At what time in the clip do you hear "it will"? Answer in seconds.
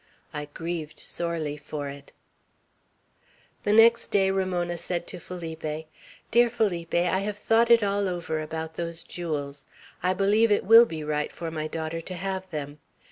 10.49-10.87